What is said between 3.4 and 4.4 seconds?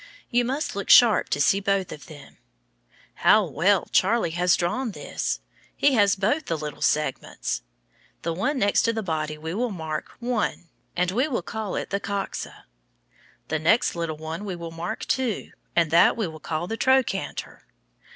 well Charlie